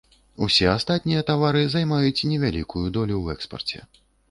[0.45, 3.77] Усе астатнія тавары займаюць невялікую долю ў экспарце.